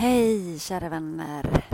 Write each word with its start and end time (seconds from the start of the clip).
Hej 0.00 0.58
kära 0.58 0.88
vänner! 0.88 1.64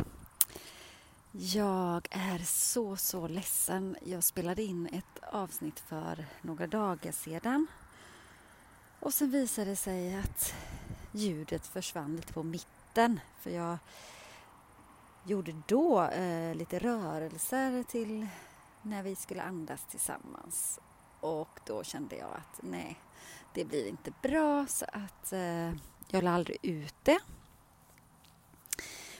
Jag 1.33 2.09
är 2.11 2.39
så, 2.39 2.97
så 2.97 3.29
ledsen. 3.29 3.97
Jag 4.05 4.25
spelade 4.25 4.63
in 4.63 4.87
ett 4.87 5.25
avsnitt 5.33 5.81
för 5.81 6.27
några 6.43 6.67
dagar 6.67 7.13
sedan. 7.13 7.67
Och 9.01 9.15
sen 9.15 9.31
visade 9.31 9.71
det 9.71 9.77
sig 9.77 10.17
att 10.17 10.55
ljudet 11.13 11.67
försvann 11.67 12.17
lite 12.17 12.33
på 12.33 12.43
mitten. 12.43 13.21
För 13.41 13.51
jag 13.51 13.79
gjorde 15.25 15.63
då 15.67 16.03
eh, 16.03 16.55
lite 16.55 16.79
rörelser 16.79 17.83
till 17.83 18.27
när 18.83 19.03
vi 19.03 19.17
skulle 19.17 19.43
andas 19.43 19.87
tillsammans. 19.91 20.81
Och 21.21 21.61
då 21.67 21.85
kände 21.85 22.17
jag 22.17 22.31
att 22.33 22.61
nej, 22.63 23.01
det 23.55 23.65
blir 23.65 23.89
inte 23.89 24.13
bra 24.23 24.67
så 24.67 24.85
att 24.93 25.33
eh, 25.33 25.73
jag 26.09 26.23
la 26.25 26.31
aldrig 26.31 26.59
ut 26.63 26.95
det. 27.03 27.19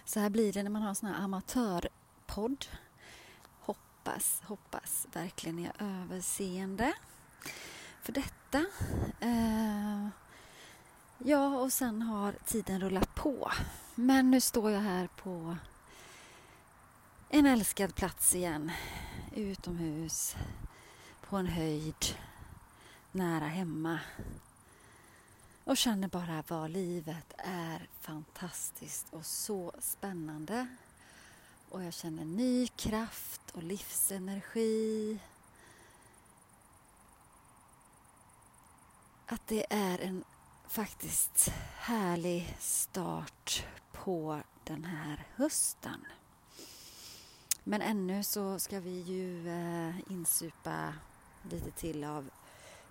Så 0.05 0.21
här 0.21 0.31
blir 0.31 0.53
det 0.53 0.63
när 0.63 0.71
man 0.71 0.83
har 0.83 0.89
en 0.89 0.95
sån 0.95 1.09
här 1.09 1.25
amatörpodd. 1.25 2.67
Hoppas, 3.61 4.43
hoppas 4.45 5.07
verkligen 5.13 5.57
ni 5.57 5.65
har 5.65 5.87
överseende 5.87 6.93
för 8.03 8.13
detta. 8.13 8.65
Eh, 9.21 10.09
ja, 11.19 11.59
och 11.59 11.73
sen 11.73 12.03
har 12.03 12.33
tiden 12.33 12.81
rullat 12.81 13.15
på. 13.15 13.53
Men 13.95 14.31
nu 14.31 14.41
står 14.41 14.71
jag 14.71 14.81
här 14.81 15.07
på 15.07 15.57
en 17.29 17.47
älskad 17.47 17.95
plats 17.95 18.35
igen. 18.35 18.73
Utomhus, 19.35 20.37
på 21.29 21.37
en 21.37 21.47
höjd, 21.47 22.17
nära 23.13 23.47
hemma 23.47 23.99
och 25.65 25.77
känner 25.77 26.09
bara 26.09 26.45
vad 26.49 26.71
livet 26.71 27.35
är 27.39 27.89
fantastiskt 28.01 29.07
och 29.11 29.27
så 29.27 29.73
spännande. 29.79 30.67
Och 31.69 31.83
jag 31.83 31.93
känner 31.93 32.25
ny 32.25 32.67
kraft 32.67 33.41
och 33.53 33.63
livsenergi. 33.63 35.19
Att 39.27 39.47
det 39.47 39.67
är 39.71 39.99
en 39.99 40.25
faktiskt 40.69 41.49
härlig 41.77 42.57
start 42.61 43.67
på 43.93 44.41
den 44.65 44.85
här 44.85 45.27
hösten. 45.35 46.07
Men 47.65 47.83
ännu 47.83 48.25
så 48.25 48.59
ska 48.59 48.81
vi 48.81 49.01
ju 49.01 49.49
eh, 49.49 50.13
insupa 50.13 50.95
lite 51.51 51.71
till 51.71 52.05
av 52.05 52.31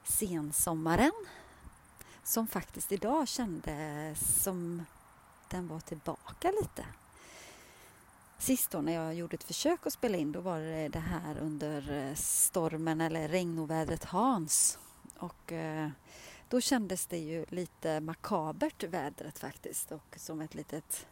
sensommaren 0.04 1.12
som 2.24 2.48
faktiskt 2.48 2.92
idag 2.92 3.28
kändes 3.28 4.44
som 4.44 4.86
den 5.50 5.68
var 5.68 5.80
tillbaka 5.80 6.52
lite. 6.62 6.86
Sist 8.38 8.72
då 8.72 8.82
när 8.82 8.94
jag 8.94 9.14
gjorde 9.14 9.36
ett 9.36 9.44
försök 9.44 9.88
att 9.88 9.94
spela 9.94 10.18
in 10.18 10.32
då 10.32 10.42
var 10.42 10.60
det 10.60 10.90
det 10.90 11.00
här 11.00 11.38
under 11.38 11.92
eh, 11.92 12.16
stormen 12.16 13.02
eller 13.02 13.28
regnovädret 13.28 14.04
Hans. 14.04 14.80
Och 15.18 15.52
eh, 15.52 15.90
då 16.50 16.62
kändes 16.62 17.06
det 17.06 17.18
ju 17.18 17.46
lite 17.50 18.00
makabert 18.00 18.84
vädret 18.84 19.40
faktiskt 19.40 19.92
och 19.92 20.16
som 20.18 20.42
ett 20.42 20.56
litet 20.56 21.08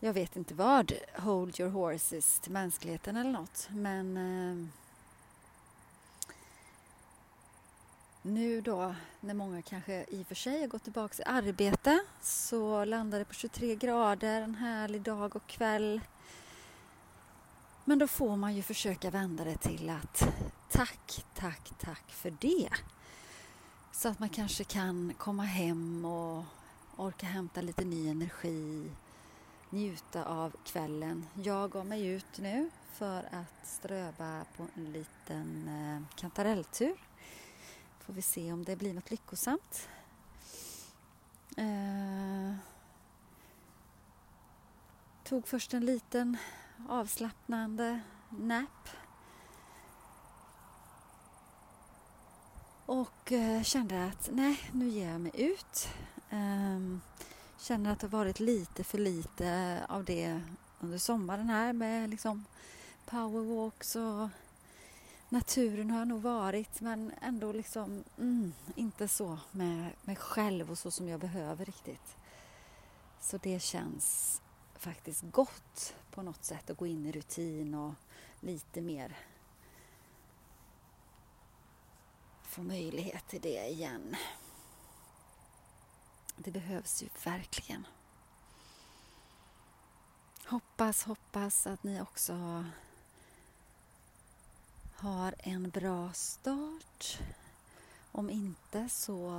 jag 0.00 0.12
vet 0.12 0.36
inte 0.36 0.54
vad, 0.54 0.92
hold 1.16 1.60
your 1.60 1.70
horses 1.70 2.40
till 2.40 2.52
mänskligheten 2.52 3.16
eller 3.16 3.30
något. 3.30 3.68
Men 3.70 4.16
eh, 4.16 4.68
nu 8.26 8.60
då 8.60 8.94
när 9.20 9.34
många 9.34 9.62
kanske 9.62 10.04
i 10.08 10.22
och 10.22 10.26
för 10.26 10.34
sig 10.34 10.60
har 10.60 10.68
gått 10.68 10.82
tillbaka 10.82 11.14
till 11.14 11.24
arbete 11.26 12.00
så 12.22 12.84
landar 12.84 13.18
det 13.18 13.24
på 13.24 13.34
23 13.34 13.76
grader 13.76 14.40
en 14.42 14.54
härlig 14.54 15.02
dag 15.02 15.36
och 15.36 15.46
kväll. 15.46 16.00
Men 17.84 17.98
då 17.98 18.06
får 18.06 18.36
man 18.36 18.54
ju 18.54 18.62
försöka 18.62 19.10
vända 19.10 19.44
det 19.44 19.56
till 19.56 19.90
att 19.90 20.28
tack, 20.70 21.24
tack, 21.34 21.72
tack 21.78 22.10
för 22.10 22.30
det. 22.40 22.68
Så 23.92 24.08
att 24.08 24.18
man 24.18 24.28
kanske 24.28 24.64
kan 24.64 25.14
komma 25.18 25.44
hem 25.44 26.04
och 26.04 26.44
orka 26.96 27.26
hämta 27.26 27.60
lite 27.60 27.84
ny 27.84 28.08
energi, 28.08 28.90
njuta 29.70 30.24
av 30.24 30.52
kvällen. 30.64 31.26
Jag 31.34 31.70
gav 31.70 31.86
mig 31.86 32.06
ut 32.06 32.38
nu 32.38 32.70
för 32.92 33.18
att 33.18 33.66
ströva 33.68 34.44
på 34.56 34.66
en 34.74 34.92
liten 34.92 35.68
eh, 35.68 36.18
kantarelltur 36.20 36.96
Får 38.06 38.12
vi 38.12 38.22
se 38.22 38.52
om 38.52 38.64
det 38.64 38.76
blir 38.76 38.94
något 38.94 39.10
lyckosamt. 39.10 39.88
Eh, 41.56 42.54
tog 45.24 45.48
först 45.48 45.74
en 45.74 45.84
liten 45.84 46.36
avslappnande 46.88 48.00
nap. 48.30 48.88
Och 52.86 53.32
eh, 53.32 53.62
kände 53.62 54.06
att 54.06 54.28
nej, 54.32 54.70
nu 54.72 54.88
ger 54.88 55.10
jag 55.10 55.20
mig 55.20 55.32
ut. 55.34 55.88
Eh, 56.30 56.98
känner 57.58 57.92
att 57.92 58.00
det 58.00 58.06
har 58.06 58.18
varit 58.18 58.40
lite 58.40 58.84
för 58.84 58.98
lite 58.98 59.80
av 59.88 60.04
det 60.04 60.42
under 60.80 60.98
sommaren 60.98 61.48
här 61.48 61.72
med 61.72 62.10
liksom 62.10 62.44
powerwalks 63.06 63.96
och 63.96 64.28
naturen 65.34 65.90
har 65.90 65.98
jag 65.98 66.08
nog 66.08 66.22
varit 66.22 66.80
men 66.80 67.12
ändå 67.22 67.52
liksom 67.52 68.04
mm, 68.18 68.52
inte 68.74 69.08
så 69.08 69.38
med 69.50 69.90
mig 70.02 70.16
själv 70.16 70.70
och 70.70 70.78
så 70.78 70.90
som 70.90 71.08
jag 71.08 71.20
behöver 71.20 71.64
riktigt. 71.64 72.16
Så 73.20 73.38
det 73.38 73.62
känns 73.62 74.40
faktiskt 74.74 75.22
gott 75.22 75.94
på 76.10 76.22
något 76.22 76.44
sätt 76.44 76.70
att 76.70 76.76
gå 76.76 76.86
in 76.86 77.06
i 77.06 77.12
rutin 77.12 77.74
och 77.74 77.94
lite 78.40 78.80
mer 78.80 79.16
få 82.42 82.62
möjlighet 82.62 83.28
till 83.28 83.40
det 83.40 83.68
igen. 83.68 84.16
Det 86.36 86.50
behövs 86.50 87.02
ju 87.02 87.08
verkligen. 87.24 87.86
Hoppas, 90.46 91.04
hoppas 91.04 91.66
att 91.66 91.82
ni 91.82 92.00
också 92.00 92.64
har 94.96 95.34
en 95.38 95.70
bra 95.70 96.12
start. 96.12 97.18
Om 98.12 98.30
inte 98.30 98.88
så 98.88 99.30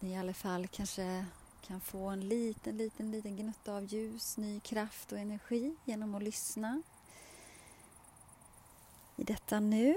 ni 0.00 0.12
i 0.12 0.16
alla 0.16 0.34
fall 0.34 0.68
kanske 0.68 1.26
kan 1.62 1.80
få 1.80 2.08
en 2.08 2.28
liten, 2.28 2.76
liten, 2.76 3.10
liten 3.10 3.36
gnutta 3.36 3.74
av 3.74 3.84
ljus, 3.84 4.36
ny 4.36 4.60
kraft 4.60 5.12
och 5.12 5.18
energi 5.18 5.76
genom 5.84 6.14
att 6.14 6.22
lyssna 6.22 6.82
i 9.16 9.24
detta 9.24 9.60
nu. 9.60 9.94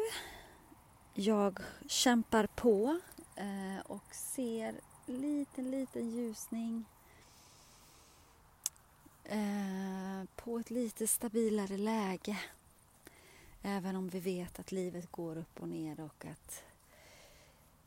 Jag 1.13 1.59
kämpar 1.87 2.47
på 2.47 2.99
eh, 3.35 3.85
och 3.85 4.15
ser 4.15 4.75
liten, 5.05 5.71
liten 5.71 6.11
ljusning 6.11 6.85
eh, 9.23 10.23
på 10.35 10.59
ett 10.59 10.69
lite 10.69 11.07
stabilare 11.07 11.77
läge. 11.77 12.37
Även 13.67 13.95
om 13.95 14.09
vi 14.09 14.19
vet 14.19 14.59
att 14.59 14.71
livet 14.71 15.11
går 15.11 15.37
upp 15.37 15.59
och 15.61 15.69
ner 15.69 15.99
och 15.99 16.25
att 16.25 16.63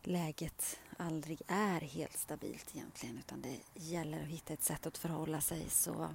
läget 0.03 0.81
aldrig 0.97 1.43
är 1.47 1.81
helt 1.81 2.19
stabilt 2.19 2.77
egentligen 2.77 3.19
utan 3.19 3.43
det 3.43 3.59
gäller 3.75 4.23
att 4.23 4.29
hitta 4.29 4.53
ett 4.53 4.63
sätt 4.63 4.87
att 4.87 4.99
förhålla 4.99 5.41
sig 5.41 5.71
så 5.71 6.09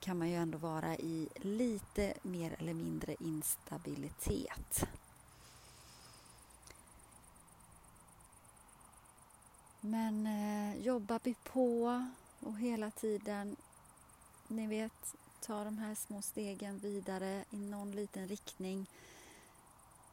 kan 0.00 0.18
man 0.18 0.28
ju 0.30 0.36
ändå 0.36 0.58
vara 0.58 0.96
i 0.96 1.28
lite 1.36 2.14
mer 2.22 2.56
eller 2.58 2.74
mindre 2.74 3.16
instabilitet. 3.20 4.86
Men 9.80 10.26
eh, 10.26 10.76
jobbar 10.86 11.20
vi 11.22 11.34
på 11.34 12.06
och 12.40 12.58
hela 12.58 12.90
tiden, 12.90 13.56
ni 14.48 14.66
vet, 14.66 15.14
ta 15.46 15.64
de 15.64 15.78
här 15.78 15.94
små 15.94 16.22
stegen 16.22 16.78
vidare 16.78 17.44
i 17.50 17.56
någon 17.56 17.90
liten 17.90 18.28
riktning 18.28 18.86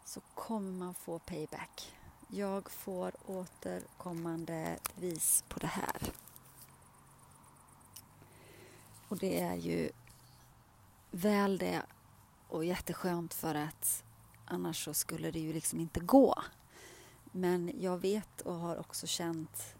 så 0.05 0.21
kommer 0.35 0.71
man 0.71 0.93
få 0.93 1.19
payback. 1.19 1.93
Jag 2.27 2.71
får 2.71 3.11
återkommande 3.25 4.79
vis 4.95 5.43
på 5.47 5.59
det 5.59 5.67
här. 5.67 6.13
Och 9.07 9.17
det 9.17 9.39
är 9.39 9.55
ju 9.55 9.89
väl 11.11 11.57
det 11.57 11.81
och 12.47 12.65
jätteskönt 12.65 13.33
för 13.33 13.55
att 13.55 14.03
annars 14.45 14.85
så 14.85 14.93
skulle 14.93 15.31
det 15.31 15.39
ju 15.39 15.53
liksom 15.53 15.79
inte 15.79 15.99
gå. 15.99 16.43
Men 17.31 17.81
jag 17.81 17.97
vet 17.97 18.41
och 18.41 18.55
har 18.55 18.77
också 18.77 19.07
känt 19.07 19.75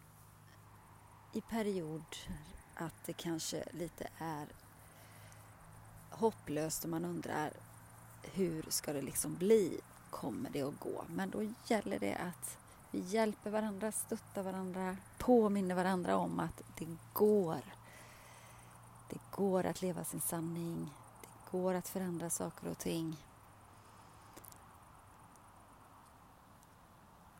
i 1.32 1.40
period 1.40 2.16
att 2.74 3.04
det 3.04 3.12
kanske 3.12 3.64
lite 3.72 4.08
är 4.18 4.46
hopplöst 6.12 6.84
och 6.84 6.90
man 6.90 7.04
undrar 7.04 7.52
hur 8.22 8.66
ska 8.68 8.92
det 8.92 9.02
liksom 9.02 9.34
bli? 9.34 9.80
Kommer 10.10 10.50
det 10.50 10.62
att 10.62 10.80
gå? 10.80 11.04
Men 11.08 11.30
då 11.30 11.42
gäller 11.66 11.98
det 11.98 12.14
att 12.14 12.58
vi 12.90 13.00
hjälper 13.00 13.50
varandra, 13.50 13.92
stöttar 13.92 14.42
varandra, 14.42 14.96
påminner 15.18 15.74
varandra 15.74 16.16
om 16.16 16.40
att 16.40 16.62
det 16.78 16.96
går. 17.12 17.60
Det 19.08 19.18
går 19.30 19.66
att 19.66 19.82
leva 19.82 20.04
sin 20.04 20.20
sanning. 20.20 20.90
Det 21.20 21.50
går 21.58 21.74
att 21.74 21.88
förändra 21.88 22.30
saker 22.30 22.68
och 22.68 22.78
ting. 22.78 23.16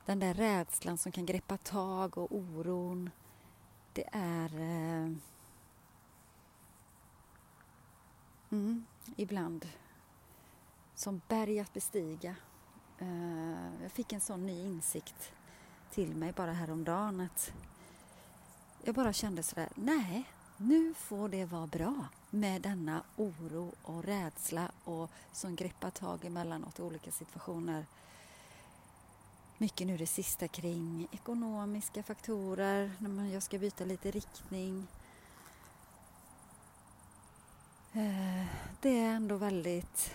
Den 0.04 0.18
där 0.18 0.34
rädslan 0.34 0.98
som 0.98 1.12
kan 1.12 1.26
greppa 1.26 1.56
tag 1.56 2.18
och 2.18 2.36
oron, 2.36 3.10
det 3.92 4.08
är 4.12 4.60
eh, 4.60 5.12
mm, 8.52 8.84
ibland 9.16 9.68
som 10.94 11.20
berg 11.28 11.60
att 11.60 11.72
bestiga. 11.72 12.34
Uh, 13.02 13.82
jag 13.82 13.92
fick 13.92 14.12
en 14.12 14.20
sån 14.20 14.46
ny 14.46 14.60
insikt 14.66 15.32
till 15.90 16.16
mig 16.16 16.32
bara 16.32 16.52
häromdagen 16.52 17.20
att 17.20 17.52
jag 18.84 18.94
bara 18.94 19.12
kände 19.12 19.42
sådär, 19.42 19.68
nej, 19.74 20.24
nu 20.56 20.94
får 20.94 21.28
det 21.28 21.44
vara 21.44 21.66
bra 21.66 22.06
med 22.30 22.62
denna 22.62 23.02
oro 23.16 23.72
och 23.82 24.04
rädsla 24.04 24.70
och 24.84 25.10
som 25.32 25.56
greppar 25.56 25.90
tag 25.90 26.24
emellanåt 26.24 26.78
i 26.78 26.82
olika 26.82 27.10
situationer. 27.10 27.86
Mycket 29.58 29.86
nu 29.86 29.96
det 29.96 30.06
sista 30.06 30.48
kring 30.48 31.08
ekonomiska 31.12 32.02
faktorer, 32.02 32.92
när 32.98 33.32
jag 33.32 33.42
ska 33.42 33.58
byta 33.58 33.84
lite 33.84 34.10
riktning. 34.10 34.86
Eh, 37.94 38.46
det 38.80 39.00
är 39.00 39.08
ändå 39.14 39.36
väldigt 39.36 40.14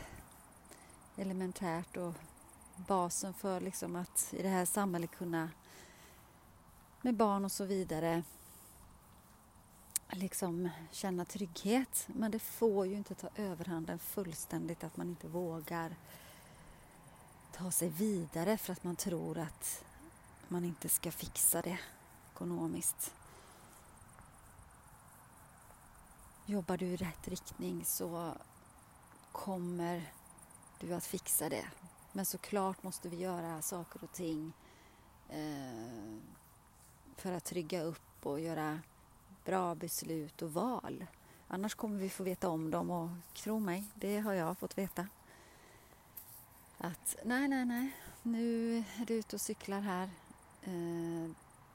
elementärt 1.15 1.97
och 1.97 2.13
basen 2.75 3.33
för 3.33 3.59
liksom 3.59 3.95
att 3.95 4.33
i 4.37 4.41
det 4.43 4.49
här 4.49 4.65
samhället 4.65 5.11
kunna 5.11 5.49
med 7.01 7.15
barn 7.15 7.45
och 7.45 7.51
så 7.51 7.65
vidare 7.65 8.23
liksom 10.09 10.69
känna 10.91 11.25
trygghet. 11.25 12.07
Men 12.07 12.31
det 12.31 12.39
får 12.39 12.85
ju 12.85 12.95
inte 12.95 13.15
ta 13.15 13.29
överhanden 13.35 13.99
fullständigt 13.99 14.83
att 14.83 14.97
man 14.97 15.09
inte 15.09 15.27
vågar 15.27 15.95
ta 17.51 17.71
sig 17.71 17.89
vidare 17.89 18.57
för 18.57 18.73
att 18.73 18.83
man 18.83 18.95
tror 18.95 19.37
att 19.37 19.85
man 20.47 20.65
inte 20.65 20.89
ska 20.89 21.11
fixa 21.11 21.61
det 21.61 21.79
ekonomiskt. 22.33 23.13
Jobbar 26.49 26.77
du 26.77 26.85
i 26.85 26.95
rätt 26.95 27.27
riktning 27.27 27.85
så 27.85 28.33
kommer 29.31 30.13
du 30.79 30.93
att 30.93 31.05
fixa 31.05 31.49
det. 31.49 31.65
Men 32.11 32.25
såklart 32.25 32.83
måste 32.83 33.09
vi 33.09 33.17
göra 33.17 33.61
saker 33.61 34.03
och 34.03 34.11
ting 34.11 34.53
eh, 35.29 36.17
för 37.15 37.31
att 37.31 37.43
trygga 37.43 37.81
upp 37.81 38.25
och 38.25 38.39
göra 38.39 38.79
bra 39.45 39.75
beslut 39.75 40.41
och 40.41 40.53
val. 40.53 41.05
Annars 41.47 41.75
kommer 41.75 41.99
vi 41.99 42.09
få 42.09 42.23
veta 42.23 42.49
om 42.49 42.71
dem 42.71 42.91
och 42.91 43.09
tro 43.33 43.59
mig, 43.59 43.83
det 43.93 44.19
har 44.19 44.33
jag 44.33 44.57
fått 44.57 44.77
veta. 44.77 45.07
Att 46.77 47.15
nej, 47.23 47.47
nej, 47.47 47.65
nej, 47.65 47.91
nu 48.21 48.77
är 48.77 49.05
du 49.05 49.13
ute 49.13 49.35
och 49.35 49.41
cyklar 49.41 49.81
här. 49.81 50.09
Eh, 50.61 51.31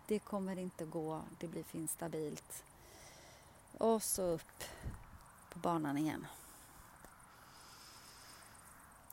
det 0.07 0.19
kommer 0.19 0.59
inte 0.59 0.85
gå, 0.85 1.23
det 1.39 1.49
blir 1.49 1.63
för 1.63 1.79
instabilt. 1.79 2.65
Och 3.79 4.03
så 4.03 4.23
upp 4.23 4.65
på 5.51 5.59
banan 5.59 5.99
igen. 5.99 6.27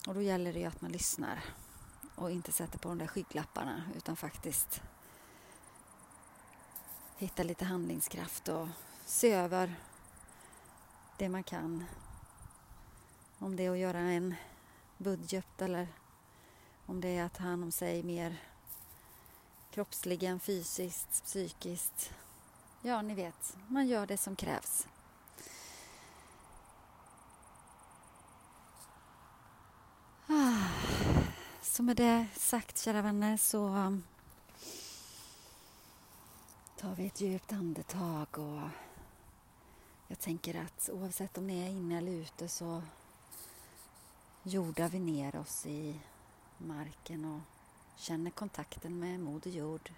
Och 0.06 0.14
då 0.14 0.22
gäller 0.22 0.52
det 0.52 0.58
ju 0.58 0.64
att 0.64 0.80
man 0.80 0.92
lyssnar 0.92 1.44
och 2.14 2.30
inte 2.30 2.52
sätter 2.52 2.78
på 2.78 2.88
de 2.88 2.98
där 2.98 3.06
skygglapparna 3.06 3.82
utan 3.96 4.16
faktiskt 4.16 4.82
hitta 7.16 7.42
lite 7.42 7.64
handlingskraft 7.64 8.48
och 8.48 8.68
se 9.04 9.32
över 9.32 9.74
det 11.16 11.28
man 11.28 11.42
kan. 11.42 11.84
Om 13.38 13.56
det 13.56 13.66
är 13.66 13.70
att 13.70 13.78
göra 13.78 13.98
en 13.98 14.34
budget 14.98 15.62
eller 15.62 15.88
om 16.86 17.00
det 17.00 17.08
är 17.08 17.24
att 17.24 17.34
ta 17.34 17.42
hand 17.42 17.64
om 17.64 17.72
sig 17.72 18.02
mer 18.02 18.36
kroppsligen, 19.70 20.40
fysiskt, 20.40 21.24
psykiskt. 21.24 22.12
Ja, 22.82 23.02
ni 23.02 23.14
vet, 23.14 23.56
man 23.68 23.86
gör 23.86 24.06
det 24.06 24.16
som 24.16 24.36
krävs. 24.36 24.86
Ah, 30.26 30.68
så 31.62 31.82
med 31.82 31.96
det 31.96 32.26
sagt, 32.36 32.78
kära 32.78 33.02
vänner, 33.02 33.36
så 33.36 33.66
um, 33.66 34.02
tar 36.78 36.94
vi 36.94 37.06
ett 37.06 37.20
djupt 37.20 37.52
andetag 37.52 38.38
och 38.38 38.68
jag 40.08 40.18
tänker 40.18 40.54
att 40.54 40.90
oavsett 40.92 41.38
om 41.38 41.46
ni 41.46 41.62
är 41.62 41.70
inne 41.70 41.98
eller 41.98 42.12
ute 42.12 42.48
så 42.48 42.82
jordar 44.42 44.88
vi 44.88 44.98
ner 44.98 45.36
oss 45.36 45.66
i 45.66 46.00
marken 46.58 47.24
och 47.24 47.40
känner 47.96 48.30
kontakten 48.30 48.98
med 48.98 49.20
Moder 49.20 49.50
Jord. 49.50 49.90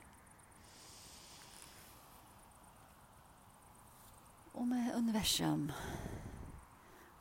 Och 4.63 4.69
med 4.69 4.95
universum 4.95 5.73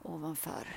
ovanför. 0.02 0.76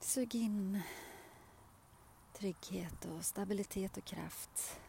Sug 0.00 0.34
in 0.34 0.82
trygghet 2.32 3.04
och 3.04 3.24
stabilitet 3.24 3.96
och 3.96 4.04
kraft 4.04 4.80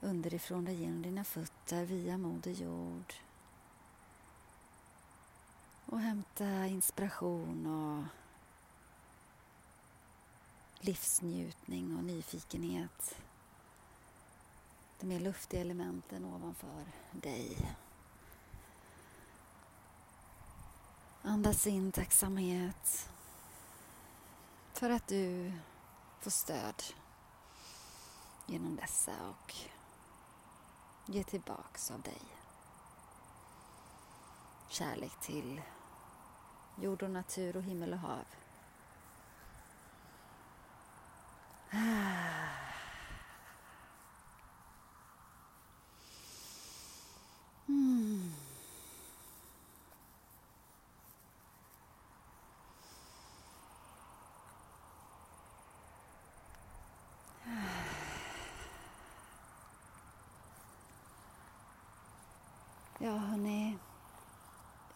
underifrån 0.00 0.64
dig 0.64 0.74
genom 0.74 1.02
dina 1.02 1.24
fötter 1.24 1.84
via 1.84 2.18
Moder 2.18 2.52
Jord. 2.52 3.14
Och 5.86 6.00
hämta 6.00 6.66
inspiration 6.66 7.66
och 7.66 8.04
livsnjutning 10.80 11.96
och 11.96 12.04
nyfikenhet. 12.04 13.16
De 15.00 15.06
mer 15.06 15.20
luftiga 15.20 15.60
elementen 15.60 16.24
ovanför 16.24 16.84
dig. 17.12 17.76
Andas 21.22 21.66
in 21.66 21.92
tacksamhet 21.92 23.10
för 24.72 24.90
att 24.90 25.06
du 25.06 25.52
får 26.20 26.30
stöd 26.30 26.82
genom 28.46 28.76
dessa 28.76 29.12
och 29.28 29.54
ge 31.06 31.24
tillbaks 31.24 31.90
av 31.90 32.00
dig. 32.00 32.22
Kärlek 34.68 35.20
till 35.20 35.62
jord 36.76 37.02
och 37.02 37.10
natur 37.10 37.56
och 37.56 37.62
himmel 37.62 37.92
och 37.92 37.98
hav. 37.98 38.24
Ah. 41.72 42.67
Mm. 47.98 48.32
Ja, 62.98 63.10
hörni. 63.16 63.78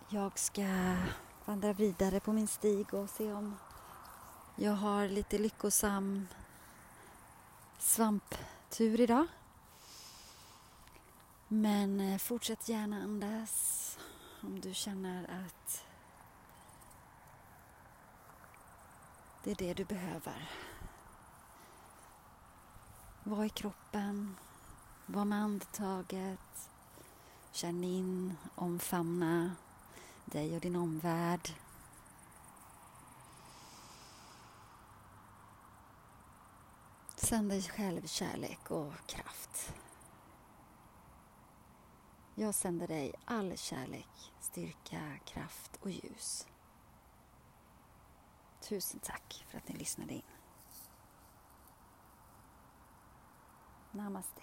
Jag 0.09 0.39
ska 0.39 0.97
vandra 1.45 1.73
vidare 1.73 2.21
på 2.21 2.33
min 2.33 2.49
stig 2.49 2.95
och 2.95 3.11
se 3.11 3.33
om 3.33 3.57
jag 4.57 4.73
har 4.73 5.09
lite 5.09 5.39
lyckosam 5.39 6.29
svamptur 7.79 9.01
idag. 9.01 9.27
Men 11.55 12.01
eh, 12.01 12.19
fortsätt 12.19 12.69
gärna 12.69 13.03
andas 13.03 13.99
om 14.43 14.61
du 14.61 14.75
känner 14.75 15.25
att 15.25 15.85
det 19.43 19.51
är 19.51 19.55
det 19.55 19.75
du 19.75 19.85
behöver. 19.85 20.51
Var 23.25 23.45
i 23.45 23.49
kroppen, 23.49 24.37
var 25.07 25.25
med 25.25 25.39
andetaget. 25.39 26.71
Känn 27.51 27.85
in, 27.85 28.37
omfamna 28.55 29.57
dig 30.25 30.55
och 30.55 30.61
din 30.61 30.77
omvärld. 30.77 31.55
Sänd 37.17 37.49
dig 37.49 37.63
själv 37.63 38.07
kärlek 38.07 38.71
och 38.71 38.93
kraft. 39.07 39.75
Jag 42.35 42.55
sänder 42.55 42.87
dig 42.89 43.15
all 43.25 43.57
kärlek, 43.57 44.33
styrka, 44.41 45.19
kraft 45.25 45.77
och 45.83 45.91
ljus. 45.91 46.47
Tusen 48.61 49.01
tack 49.01 49.45
för 49.49 49.59
att 49.59 49.69
ni 49.69 49.75
lyssnade 49.75 50.15
in. 50.15 50.23
Namaste. 53.91 54.43